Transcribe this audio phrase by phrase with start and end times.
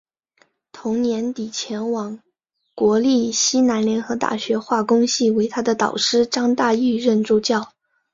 [0.71, 2.23] 同年底前往
[2.73, 7.71] 国立西南联合大学化工系为他的导师张大煜任助教。